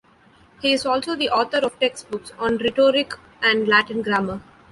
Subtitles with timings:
[0.63, 3.13] He is also the author of textbooks on rhetoric
[3.43, 4.41] and Latin grammar.